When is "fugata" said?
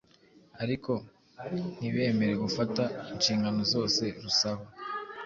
2.43-2.85